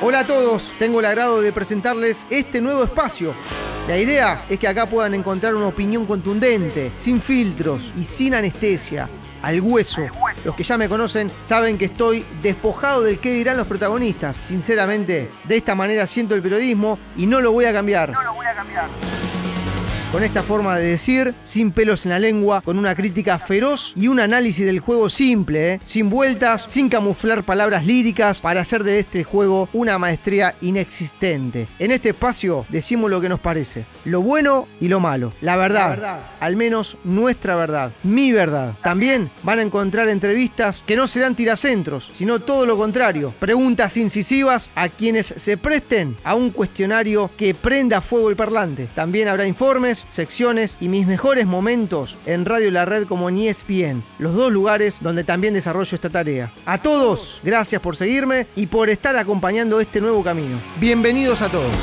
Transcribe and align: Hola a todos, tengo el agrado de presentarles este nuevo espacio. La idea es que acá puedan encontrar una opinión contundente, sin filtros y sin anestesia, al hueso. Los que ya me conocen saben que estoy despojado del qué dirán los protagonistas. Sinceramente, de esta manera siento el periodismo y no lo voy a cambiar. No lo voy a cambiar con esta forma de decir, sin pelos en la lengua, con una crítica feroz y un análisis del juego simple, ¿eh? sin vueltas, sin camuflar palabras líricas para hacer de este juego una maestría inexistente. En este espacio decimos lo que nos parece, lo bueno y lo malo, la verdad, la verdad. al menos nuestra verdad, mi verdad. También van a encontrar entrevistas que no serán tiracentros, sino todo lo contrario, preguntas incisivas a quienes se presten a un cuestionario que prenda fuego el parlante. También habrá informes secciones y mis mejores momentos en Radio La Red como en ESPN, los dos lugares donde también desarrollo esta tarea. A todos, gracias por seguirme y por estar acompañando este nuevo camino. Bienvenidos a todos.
Hola 0.00 0.20
a 0.20 0.26
todos, 0.26 0.74
tengo 0.78 1.00
el 1.00 1.06
agrado 1.06 1.40
de 1.40 1.52
presentarles 1.52 2.26
este 2.28 2.60
nuevo 2.60 2.84
espacio. 2.84 3.34
La 3.88 3.98
idea 3.98 4.44
es 4.48 4.58
que 4.58 4.68
acá 4.68 4.88
puedan 4.88 5.14
encontrar 5.14 5.54
una 5.54 5.66
opinión 5.66 6.06
contundente, 6.06 6.92
sin 6.98 7.20
filtros 7.20 7.92
y 7.96 8.04
sin 8.04 8.34
anestesia, 8.34 9.08
al 9.42 9.60
hueso. 9.60 10.02
Los 10.44 10.54
que 10.54 10.64
ya 10.64 10.76
me 10.76 10.88
conocen 10.88 11.30
saben 11.42 11.78
que 11.78 11.86
estoy 11.86 12.24
despojado 12.42 13.02
del 13.02 13.18
qué 13.18 13.32
dirán 13.32 13.56
los 13.56 13.66
protagonistas. 13.66 14.36
Sinceramente, 14.42 15.30
de 15.44 15.56
esta 15.56 15.74
manera 15.74 16.06
siento 16.06 16.34
el 16.34 16.42
periodismo 16.42 16.98
y 17.16 17.26
no 17.26 17.40
lo 17.40 17.52
voy 17.52 17.64
a 17.64 17.72
cambiar. 17.72 18.10
No 18.10 18.22
lo 18.22 18.34
voy 18.34 18.46
a 18.46 18.54
cambiar 18.54 18.88
con 20.12 20.22
esta 20.22 20.42
forma 20.42 20.76
de 20.76 20.86
decir, 20.86 21.34
sin 21.46 21.72
pelos 21.72 22.04
en 22.04 22.10
la 22.10 22.18
lengua, 22.18 22.60
con 22.60 22.78
una 22.78 22.94
crítica 22.94 23.38
feroz 23.38 23.92
y 23.96 24.08
un 24.08 24.20
análisis 24.20 24.64
del 24.64 24.80
juego 24.80 25.08
simple, 25.08 25.74
¿eh? 25.74 25.80
sin 25.84 26.08
vueltas, 26.08 26.64
sin 26.68 26.88
camuflar 26.88 27.44
palabras 27.44 27.84
líricas 27.84 28.40
para 28.40 28.60
hacer 28.60 28.84
de 28.84 29.00
este 29.00 29.24
juego 29.24 29.68
una 29.72 29.98
maestría 29.98 30.54
inexistente. 30.60 31.68
En 31.78 31.90
este 31.90 32.10
espacio 32.10 32.66
decimos 32.68 33.10
lo 33.10 33.20
que 33.20 33.28
nos 33.28 33.40
parece, 33.40 33.84
lo 34.04 34.22
bueno 34.22 34.68
y 34.80 34.88
lo 34.88 35.00
malo, 35.00 35.32
la 35.40 35.56
verdad, 35.56 35.80
la 35.80 35.88
verdad. 35.88 36.20
al 36.40 36.56
menos 36.56 36.96
nuestra 37.04 37.56
verdad, 37.56 37.92
mi 38.02 38.32
verdad. 38.32 38.74
También 38.82 39.30
van 39.42 39.58
a 39.58 39.62
encontrar 39.62 40.08
entrevistas 40.08 40.82
que 40.86 40.96
no 40.96 41.08
serán 41.08 41.34
tiracentros, 41.34 42.08
sino 42.12 42.38
todo 42.38 42.64
lo 42.64 42.76
contrario, 42.76 43.34
preguntas 43.40 43.96
incisivas 43.96 44.70
a 44.74 44.88
quienes 44.88 45.34
se 45.36 45.56
presten 45.56 46.16
a 46.22 46.34
un 46.34 46.50
cuestionario 46.50 47.30
que 47.36 47.54
prenda 47.54 48.00
fuego 48.00 48.30
el 48.30 48.36
parlante. 48.36 48.88
También 48.94 49.28
habrá 49.28 49.46
informes 49.46 49.95
secciones 50.10 50.76
y 50.80 50.88
mis 50.88 51.06
mejores 51.06 51.46
momentos 51.46 52.16
en 52.26 52.44
Radio 52.44 52.70
La 52.70 52.84
Red 52.84 53.06
como 53.06 53.28
en 53.28 53.38
ESPN, 53.38 54.04
los 54.18 54.34
dos 54.34 54.52
lugares 54.52 54.98
donde 55.00 55.24
también 55.24 55.54
desarrollo 55.54 55.94
esta 55.94 56.10
tarea. 56.10 56.52
A 56.64 56.82
todos, 56.82 57.40
gracias 57.42 57.80
por 57.80 57.96
seguirme 57.96 58.46
y 58.56 58.66
por 58.66 58.90
estar 58.90 59.16
acompañando 59.16 59.80
este 59.80 60.00
nuevo 60.00 60.22
camino. 60.22 60.60
Bienvenidos 60.78 61.42
a 61.42 61.48
todos. 61.48 61.74